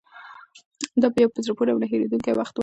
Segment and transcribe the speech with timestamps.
[1.01, 2.59] دا یو په زړه پورې او نه هېرېدونکی وخت و.